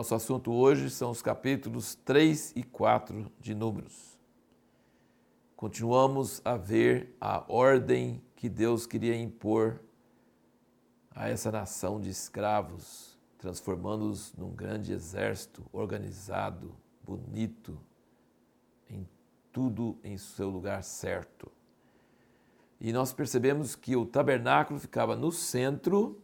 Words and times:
Nosso 0.00 0.14
assunto 0.14 0.50
hoje 0.50 0.88
são 0.88 1.10
os 1.10 1.20
capítulos 1.20 1.94
3 1.94 2.54
e 2.56 2.62
4 2.62 3.30
de 3.38 3.54
Números. 3.54 4.18
Continuamos 5.54 6.40
a 6.42 6.56
ver 6.56 7.14
a 7.20 7.44
ordem 7.52 8.22
que 8.34 8.48
Deus 8.48 8.86
queria 8.86 9.14
impor 9.14 9.78
a 11.14 11.28
essa 11.28 11.52
nação 11.52 12.00
de 12.00 12.08
escravos, 12.08 13.18
transformando-os 13.36 14.32
num 14.38 14.48
grande 14.54 14.90
exército 14.90 15.66
organizado, 15.70 16.74
bonito, 17.04 17.78
em 18.88 19.06
tudo 19.52 19.98
em 20.02 20.16
seu 20.16 20.48
lugar 20.48 20.82
certo. 20.82 21.52
E 22.80 22.90
nós 22.90 23.12
percebemos 23.12 23.76
que 23.76 23.94
o 23.96 24.06
tabernáculo 24.06 24.80
ficava 24.80 25.14
no 25.14 25.30
centro 25.30 26.18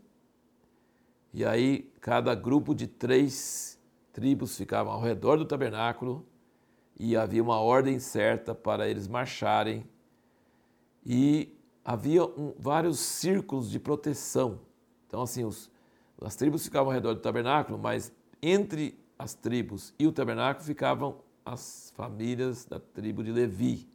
e 1.37 1.45
aí 1.45 1.93
cada 2.01 2.35
grupo 2.35 2.75
de 2.75 2.87
três 2.87 3.76
tribos 4.17 4.57
ficavam 4.57 4.95
ao 4.95 5.03
redor 5.03 5.37
do 5.37 5.45
tabernáculo 5.45 6.27
e 6.99 7.15
havia 7.15 7.43
uma 7.43 7.61
ordem 7.61 7.99
certa 7.99 8.55
para 8.55 8.89
eles 8.89 9.07
marcharem. 9.07 9.87
E 11.05 11.55
havia 11.85 12.25
um, 12.25 12.55
vários 12.59 12.99
círculos 12.99 13.71
de 13.71 13.79
proteção. 13.79 14.61
Então, 15.07 15.21
assim, 15.21 15.45
os, 15.45 15.71
as 16.23 16.35
tribos 16.35 16.65
ficavam 16.65 16.89
ao 16.89 16.95
redor 16.95 17.13
do 17.13 17.21
tabernáculo, 17.21 17.79
mas 17.79 18.11
entre 18.43 18.99
as 19.19 19.35
tribos 19.35 19.93
e 19.99 20.07
o 20.07 20.13
tabernáculo 20.13 20.65
ficavam 20.65 21.19
as 21.45 21.93
famílias 21.95 22.65
da 22.65 22.81
tribo 22.81 23.23
de 23.23 23.31
Levi. 23.31 23.87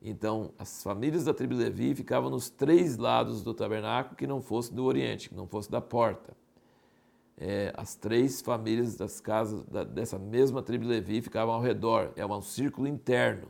Então, 0.00 0.52
as 0.56 0.84
famílias 0.84 1.24
da 1.24 1.34
tribo 1.34 1.54
de 1.54 1.64
Levi 1.64 1.96
ficavam 1.96 2.30
nos 2.30 2.48
três 2.48 2.96
lados 2.96 3.42
do 3.42 3.52
tabernáculo 3.52 4.14
que 4.14 4.26
não 4.26 4.40
fosse 4.40 4.72
do 4.72 4.84
oriente, 4.84 5.28
que 5.28 5.34
não 5.34 5.48
fosse 5.48 5.68
da 5.68 5.80
porta 5.80 6.32
é, 7.36 7.72
as 7.76 7.94
três 7.94 8.40
famílias 8.40 8.96
das 8.96 9.20
casas 9.20 9.64
da, 9.64 9.84
dessa 9.84 10.18
mesma 10.18 10.62
tribo 10.62 10.84
de 10.84 10.90
Levi 10.90 11.20
ficavam 11.22 11.54
ao 11.54 11.60
redor. 11.60 12.12
É 12.16 12.24
um 12.24 12.42
círculo 12.42 12.86
interno, 12.86 13.48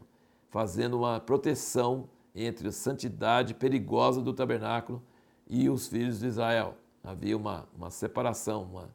fazendo 0.51 0.99
uma 0.99 1.21
proteção 1.21 2.09
entre 2.35 2.69
a 2.69 2.73
santidade 2.73 3.55
perigosa 3.55 4.23
do 4.23 4.33
tabernáculo 4.33 5.03
e 5.49 5.69
os 5.69 5.87
filhos 5.87 6.21
de 6.21 6.27
Israel. 6.27 6.77
Havia 7.05 7.37
uma, 7.37 7.69
uma 7.77 7.91
separação, 7.91 8.63
uma, 8.63 8.89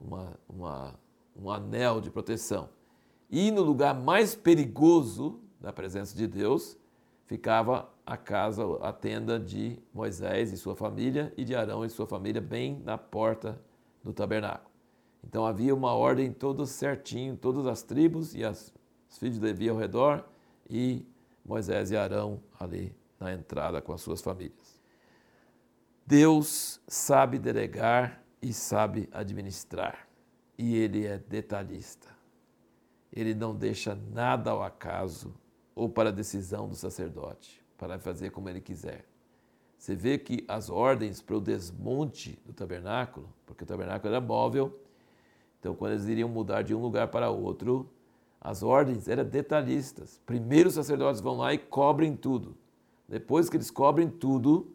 uma, 0.00 0.40
uma, 0.48 0.94
um 1.36 1.50
anel 1.50 2.00
de 2.00 2.10
proteção. 2.10 2.68
E 3.30 3.50
no 3.50 3.62
lugar 3.62 3.94
mais 3.94 4.34
perigoso 4.34 5.40
da 5.60 5.72
presença 5.72 6.16
de 6.16 6.26
Deus 6.26 6.76
ficava 7.26 7.88
a 8.06 8.16
casa, 8.16 8.64
a 8.82 8.92
tenda 8.92 9.38
de 9.38 9.78
Moisés 9.92 10.52
e 10.52 10.56
sua 10.56 10.76
família 10.76 11.32
e 11.36 11.44
de 11.44 11.54
Arão 11.54 11.84
e 11.84 11.90
sua 11.90 12.06
família, 12.06 12.40
bem 12.40 12.80
na 12.84 12.98
porta 12.98 13.58
do 14.04 14.12
tabernáculo. 14.12 14.70
Então 15.26 15.46
havia 15.46 15.74
uma 15.74 15.94
ordem 15.94 16.30
toda 16.30 16.66
certinho, 16.66 17.36
todas 17.36 17.66
as 17.66 17.82
tribos 17.82 18.34
e 18.34 18.44
as, 18.44 18.72
os 19.10 19.18
filhos 19.18 19.38
de 19.38 19.44
Levi 19.44 19.68
ao 19.68 19.76
redor 19.76 20.24
e 20.68 21.06
Moisés 21.44 21.90
e 21.90 21.96
Arão 21.96 22.42
ali 22.60 22.94
na 23.18 23.32
entrada 23.32 23.80
com 23.80 23.92
as 23.92 24.02
suas 24.02 24.20
famílias. 24.20 24.80
Deus 26.06 26.80
sabe 26.86 27.38
delegar 27.38 28.22
e 28.42 28.52
sabe 28.52 29.08
administrar, 29.10 30.06
e 30.58 30.76
Ele 30.76 31.06
é 31.06 31.16
detalhista. 31.16 32.08
Ele 33.10 33.34
não 33.34 33.54
deixa 33.54 33.94
nada 33.94 34.50
ao 34.50 34.62
acaso 34.62 35.34
ou 35.74 35.88
para 35.88 36.10
a 36.10 36.12
decisão 36.12 36.68
do 36.68 36.74
sacerdote, 36.74 37.64
para 37.78 37.98
fazer 37.98 38.30
como 38.30 38.48
ele 38.48 38.60
quiser. 38.60 39.04
Você 39.84 39.94
vê 39.94 40.16
que 40.16 40.42
as 40.48 40.70
ordens 40.70 41.20
para 41.20 41.36
o 41.36 41.40
desmonte 41.42 42.38
do 42.46 42.54
tabernáculo, 42.54 43.28
porque 43.44 43.64
o 43.64 43.66
tabernáculo 43.66 44.14
era 44.14 44.18
móvel, 44.18 44.80
então 45.60 45.74
quando 45.74 45.92
eles 45.92 46.06
iriam 46.06 46.26
mudar 46.26 46.62
de 46.62 46.74
um 46.74 46.80
lugar 46.80 47.08
para 47.08 47.28
outro, 47.28 47.86
as 48.40 48.62
ordens 48.62 49.08
eram 49.08 49.26
detalhistas. 49.26 50.18
Primeiro 50.24 50.70
os 50.70 50.74
sacerdotes 50.74 51.20
vão 51.20 51.36
lá 51.36 51.52
e 51.52 51.58
cobrem 51.58 52.16
tudo. 52.16 52.56
Depois 53.06 53.50
que 53.50 53.58
eles 53.58 53.70
cobrem 53.70 54.08
tudo, 54.08 54.72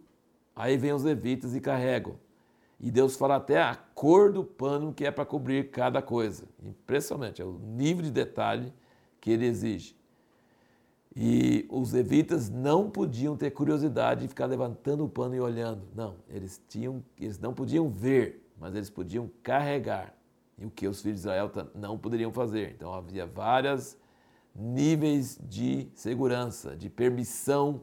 aí 0.56 0.78
vem 0.78 0.94
os 0.94 1.01
levitas 1.01 1.56
e 1.56 1.59
carregam. 1.59 2.16
E 2.79 2.91
Deus 2.91 3.16
fala 3.16 3.38
até 3.38 3.59
a 3.59 3.75
cor 3.95 4.31
do 4.31 4.44
pano 4.44 4.94
que 4.94 5.06
é 5.06 5.09
para 5.09 5.25
cobrir 5.25 5.72
cada 5.72 6.03
coisa. 6.03 6.44
Impressionante, 6.62 7.41
é 7.41 7.45
o 7.45 7.53
nível 7.53 8.03
de 8.03 8.12
detalhe 8.12 8.72
que 9.19 9.31
ele 9.31 9.47
exige. 9.47 9.98
E 11.15 11.65
os 11.69 11.91
levitas 11.91 12.49
não 12.49 12.89
podiam 12.89 13.35
ter 13.35 13.51
curiosidade 13.51 14.21
de 14.21 14.27
ficar 14.27 14.45
levantando 14.45 15.03
o 15.03 15.09
pano 15.09 15.35
e 15.35 15.39
olhando. 15.39 15.87
Não, 15.95 16.15
eles, 16.29 16.61
tinham, 16.67 17.03
eles 17.19 17.39
não 17.39 17.53
podiam 17.53 17.89
ver, 17.89 18.47
mas 18.59 18.75
eles 18.75 18.89
podiam 18.89 19.29
carregar. 19.41 20.13
E 20.57 20.65
o 20.65 20.69
que 20.69 20.87
os 20.87 21.01
filhos 21.01 21.21
de 21.21 21.27
Israel 21.27 21.51
não 21.73 21.97
poderiam 21.97 22.31
fazer. 22.31 22.73
Então 22.75 22.93
havia 22.93 23.25
vários 23.25 23.97
níveis 24.53 25.39
de 25.41 25.89
segurança, 25.95 26.75
de 26.75 26.89
permissão. 26.89 27.81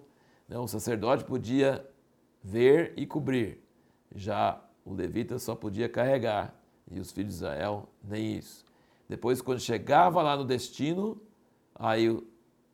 Né? 0.48 0.58
O 0.58 0.68
sacerdote 0.68 1.24
podia 1.24 1.84
ver 2.42 2.92
e 2.96 3.06
cobrir. 3.06 3.60
Já 4.14 4.62
o 4.84 4.94
levita 4.94 5.38
só 5.38 5.54
podia 5.54 5.88
carregar. 5.88 6.54
E 6.88 7.00
os 7.00 7.10
filhos 7.10 7.30
de 7.30 7.36
Israel 7.36 7.88
nem 8.04 8.36
isso. 8.36 8.64
Depois, 9.08 9.40
quando 9.40 9.60
chegava 9.60 10.22
lá 10.22 10.36
no 10.36 10.44
destino, 10.44 11.20
aí 11.74 12.08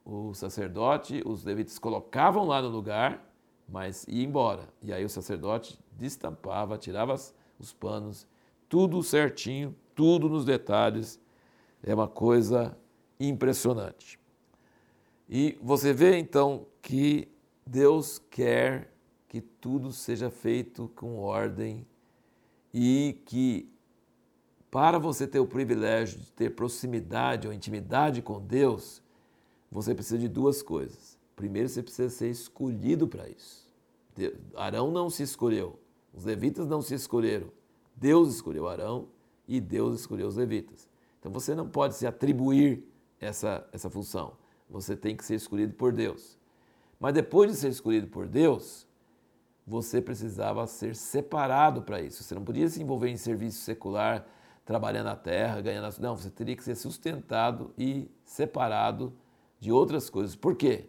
o 0.05 0.35
sacerdote, 0.35 1.23
os 1.25 1.45
levitas 1.45 1.79
colocavam 1.79 2.47
lá 2.47 2.61
no 2.61 2.69
lugar, 2.69 3.33
mas 3.69 4.05
ia 4.09 4.25
embora. 4.25 4.69
E 4.83 4.93
aí 4.93 5.05
o 5.05 5.09
sacerdote 5.09 5.79
destampava, 5.93 6.79
tirava 6.79 7.15
os 7.59 7.73
panos, 7.73 8.27
tudo 8.69 9.03
certinho, 9.03 9.75
tudo 9.95 10.29
nos 10.29 10.45
detalhes. 10.45 11.21
É 11.83 11.95
uma 11.95 12.09
coisa 12.09 12.77
impressionante. 13.19 14.19
E 15.29 15.59
você 15.63 15.93
vê 15.93 16.19
então 16.19 16.67
que 16.81 17.29
Deus 17.67 18.19
quer 18.19 18.93
que 19.29 19.41
tudo 19.41 19.93
seja 19.93 20.31
feito 20.31 20.91
com 20.95 21.19
ordem 21.19 21.87
e 22.75 23.23
que 23.25 23.73
para 24.71 24.99
você 24.99 25.27
ter 25.27 25.39
o 25.39 25.47
privilégio 25.47 26.19
de 26.19 26.33
ter 26.33 26.55
proximidade 26.55 27.47
ou 27.47 27.53
intimidade 27.53 28.21
com 28.21 28.41
Deus, 28.41 29.03
você 29.73 29.95
precisa 29.95 30.19
de 30.19 30.29
duas 30.29 30.63
coisas. 30.63 31.19
Primeiro, 31.35 31.69
você 31.69 31.83
precisa 31.83 32.11
ser 32.11 32.29
escolhido 32.29 33.09
para 33.09 33.29
isso. 33.29 33.67
Arão 34.55 34.91
não 34.91 35.09
se 35.09 35.23
escolheu, 35.23 35.79
os 36.13 36.25
levitas 36.25 36.69
não 36.69 36.83
se 36.83 36.95
escolheram. 36.95 37.51
Deus 37.97 38.35
escolheu 38.35 38.69
Arão 38.69 39.09
e 39.49 39.59
Deus 39.59 40.01
escolheu 40.01 40.29
os 40.29 40.37
levitas. 40.37 40.87
Então 41.19 41.33
você 41.33 41.55
não 41.55 41.67
pode 41.67 41.95
se 41.95 42.07
atribuir 42.07 42.85
essa, 43.19 43.67
essa 43.73 43.89
função. 43.89 44.35
Você 44.69 44.95
tem 44.95 45.17
que 45.17 45.25
ser 45.25 45.37
escolhido 45.37 45.73
por 45.73 45.93
Deus. 45.93 46.39
Mas 47.01 47.15
depois 47.15 47.51
de 47.51 47.57
ser 47.57 47.69
escolhido 47.69 48.09
por 48.09 48.29
Deus, 48.29 48.87
você 49.67 50.03
precisava 50.03 50.67
ser 50.67 50.95
separado 50.95 51.83
para 51.83 52.01
isso. 52.03 52.23
Você 52.23 52.35
não 52.35 52.45
podia 52.45 52.69
se 52.69 52.83
envolver 52.83 53.09
em 53.09 53.17
serviço 53.17 53.63
secular, 53.63 54.27
trabalhando 54.65 55.07
na 55.07 55.17
terra, 55.17 55.61
ganhando. 55.61 55.99
Não, 56.01 56.17
você 56.17 56.29
teria 56.29 56.57
que 56.57 56.63
ser 56.65 56.75
sustentado 56.75 57.73
e 57.79 58.11
separado 58.25 59.13
de 59.63 59.71
outras 59.71 60.11
coisas. 60.11 60.35
Por 60.35 60.57
quê? 60.57 60.87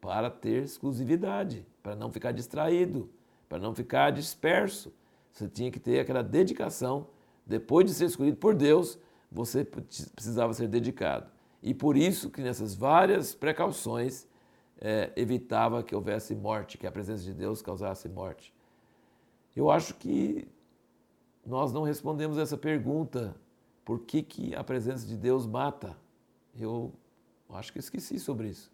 Para 0.00 0.30
ter 0.30 0.62
exclusividade, 0.62 1.66
para 1.82 1.94
não 1.94 2.10
ficar 2.10 2.32
distraído, 2.32 3.10
para 3.50 3.58
não 3.58 3.74
ficar 3.74 4.12
disperso. 4.12 4.94
Você 5.30 5.46
tinha 5.46 5.70
que 5.70 5.78
ter 5.78 6.00
aquela 6.00 6.22
dedicação. 6.22 7.08
Depois 7.44 7.84
de 7.84 7.92
ser 7.92 8.06
escolhido 8.06 8.38
por 8.38 8.54
Deus, 8.54 8.98
você 9.30 9.62
precisava 9.62 10.54
ser 10.54 10.68
dedicado. 10.68 11.30
E 11.62 11.74
por 11.74 11.98
isso 11.98 12.30
que 12.30 12.40
nessas 12.40 12.74
várias 12.74 13.34
precauções 13.34 14.26
é, 14.80 15.12
evitava 15.16 15.82
que 15.82 15.94
houvesse 15.94 16.34
morte, 16.34 16.78
que 16.78 16.86
a 16.86 16.92
presença 16.92 17.22
de 17.24 17.34
Deus 17.34 17.60
causasse 17.60 18.08
morte. 18.08 18.54
Eu 19.54 19.70
acho 19.70 19.96
que 19.96 20.48
nós 21.44 21.74
não 21.74 21.82
respondemos 21.82 22.38
essa 22.38 22.56
pergunta: 22.56 23.36
por 23.84 24.00
que, 24.00 24.22
que 24.22 24.54
a 24.54 24.64
presença 24.64 25.06
de 25.06 25.14
Deus 25.14 25.46
mata? 25.46 25.94
Eu 26.58 26.90
Acho 27.50 27.72
que 27.72 27.78
esqueci 27.78 28.18
sobre 28.18 28.48
isso. 28.48 28.70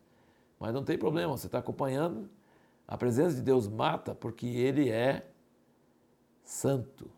Mas 0.58 0.72
não 0.72 0.84
tem 0.84 0.98
problema, 0.98 1.36
você 1.36 1.46
está 1.46 1.58
acompanhando. 1.58 2.28
A 2.86 2.96
presença 2.96 3.36
de 3.36 3.42
Deus 3.42 3.68
mata 3.68 4.14
porque 4.14 4.46
Ele 4.46 4.90
é 4.90 5.26
santo. 6.42 7.10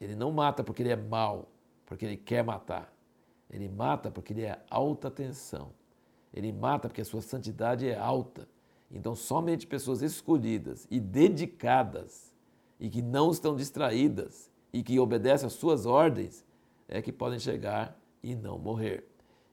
Ele 0.00 0.14
não 0.14 0.30
mata 0.30 0.62
porque 0.62 0.82
Ele 0.82 0.92
é 0.92 0.96
mau, 0.96 1.50
porque 1.84 2.04
Ele 2.04 2.16
quer 2.16 2.44
matar. 2.44 2.92
Ele 3.50 3.68
mata 3.68 4.10
porque 4.10 4.32
Ele 4.32 4.42
é 4.42 4.62
alta 4.70 5.10
tensão. 5.10 5.72
Ele 6.32 6.52
mata 6.52 6.88
porque 6.88 7.00
a 7.00 7.04
sua 7.04 7.20
santidade 7.20 7.88
é 7.88 7.98
alta. 7.98 8.48
Então, 8.90 9.14
somente 9.14 9.66
pessoas 9.66 10.02
escolhidas 10.02 10.86
e 10.90 10.98
dedicadas 10.98 12.34
e 12.78 12.88
que 12.88 13.02
não 13.02 13.30
estão 13.30 13.54
distraídas 13.54 14.50
e 14.72 14.82
que 14.82 14.98
obedecem 14.98 15.46
às 15.46 15.52
suas 15.52 15.86
ordens 15.86 16.44
é 16.88 17.00
que 17.00 17.12
podem 17.12 17.38
chegar 17.38 17.96
e 18.22 18.34
não 18.34 18.58
morrer. 18.58 19.06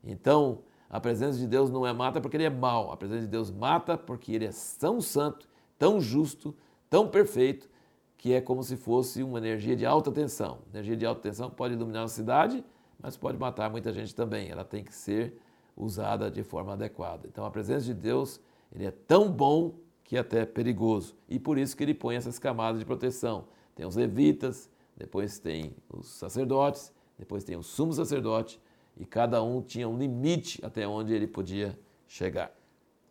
Então, 0.03 0.63
a 0.89 0.99
presença 0.99 1.37
de 1.37 1.47
Deus 1.47 1.69
não 1.69 1.85
é 1.85 1.91
mata 1.91 2.21
porque 2.21 2.37
ele 2.37 2.45
é 2.45 2.49
mau. 2.49 2.91
A 2.91 2.97
presença 2.97 3.21
de 3.21 3.27
Deus 3.27 3.51
mata 3.51 3.97
porque 3.97 4.31
ele 4.31 4.45
é 4.45 4.51
tão 4.79 5.01
santo, 5.01 5.47
tão 5.77 5.99
justo, 5.99 6.55
tão 6.89 7.07
perfeito, 7.07 7.69
que 8.17 8.33
é 8.33 8.41
como 8.41 8.63
se 8.63 8.75
fosse 8.75 9.21
uma 9.21 9.37
energia 9.37 9.75
de 9.75 9.85
alta 9.85 10.11
tensão. 10.11 10.59
Energia 10.73 10.95
de 10.95 11.05
alta 11.05 11.21
tensão 11.21 11.49
pode 11.49 11.73
iluminar 11.73 12.03
uma 12.03 12.07
cidade, 12.07 12.63
mas 12.99 13.15
pode 13.15 13.37
matar 13.37 13.69
muita 13.69 13.91
gente 13.91 14.15
também. 14.15 14.49
Ela 14.49 14.63
tem 14.63 14.83
que 14.83 14.93
ser 14.93 15.39
usada 15.75 16.31
de 16.31 16.41
forma 16.41 16.73
adequada. 16.73 17.27
Então 17.27 17.45
a 17.45 17.51
presença 17.51 17.85
de 17.85 17.93
Deus 17.93 18.39
ele 18.73 18.85
é 18.85 18.91
tão 18.91 19.31
bom 19.31 19.75
que 20.03 20.15
é 20.15 20.19
até 20.19 20.45
perigoso. 20.45 21.15
E 21.29 21.37
por 21.37 21.57
isso 21.57 21.75
que 21.75 21.83
ele 21.83 21.93
põe 21.93 22.15
essas 22.15 22.39
camadas 22.39 22.79
de 22.79 22.85
proteção. 22.85 23.45
Tem 23.75 23.85
os 23.85 23.95
levitas, 23.95 24.69
depois 24.95 25.37
tem 25.37 25.75
os 25.89 26.07
sacerdotes, 26.07 26.91
depois 27.19 27.43
tem 27.43 27.55
o 27.55 27.63
sumo 27.63 27.93
sacerdote, 27.93 28.59
e 28.99 29.05
cada 29.05 29.41
um 29.43 29.61
tinha 29.61 29.87
um 29.87 29.97
limite 29.97 30.63
até 30.63 30.87
onde 30.87 31.13
ele 31.13 31.27
podia 31.27 31.77
chegar. 32.07 32.51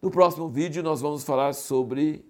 No 0.01 0.11
próximo 0.11 0.49
vídeo 0.49 0.83
nós 0.83 1.01
vamos 1.01 1.25
falar 1.25 1.55
sobre 1.55 2.25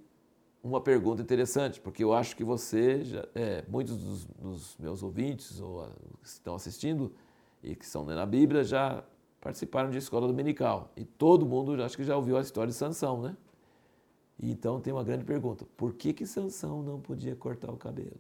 uma 0.62 0.81
pergunta 0.81 1.23
interessante, 1.23 1.81
porque 1.81 2.03
eu 2.03 2.12
acho 2.12 2.37
que 2.37 2.43
você, 2.43 3.05
já, 3.05 3.25
é, 3.35 3.64
muitos 3.69 3.97
dos, 3.97 4.25
dos, 4.25 4.76
meus 4.79 5.03
ouvintes 5.03 5.61
ou 5.61 5.88
que 6.20 6.29
estão 6.29 6.55
assistindo 6.55 7.12
e 7.62 7.75
que 7.75 7.85
estão 7.85 8.05
lendo 8.05 8.20
a 8.20 8.26
Bíblia 8.26 8.64
já 8.64 9.05
participaram 9.41 9.91
de 9.91 9.99
escola 9.99 10.26
dominical 10.26 10.91
e 10.97 11.05
todo 11.05 11.47
mundo 11.47 11.81
acho 11.82 11.97
que 11.97 12.05
já 12.05 12.17
ouviu 12.17 12.37
a 12.37 12.41
história 12.41 12.70
de 12.70 12.76
Sansão, 12.76 13.23
né? 13.23 13.37
E 14.38 14.50
então 14.50 14.81
tem 14.81 14.93
uma 14.93 15.05
grande 15.05 15.25
pergunta: 15.25 15.64
por 15.76 15.94
que 15.94 16.12
que 16.12 16.26
Sansão 16.26 16.82
não 16.82 17.00
podia 17.00 17.35
cortar 17.37 17.70
o 17.70 17.76
cabelo? 17.76 18.19